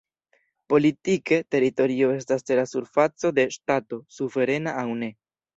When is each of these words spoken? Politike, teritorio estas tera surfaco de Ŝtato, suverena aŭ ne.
Politike, 0.71 1.39
teritorio 1.55 2.09
estas 2.21 2.49
tera 2.49 2.65
surfaco 2.71 3.33
de 3.41 3.47
Ŝtato, 3.59 4.03
suverena 4.19 4.79
aŭ 4.85 4.89
ne. 5.05 5.13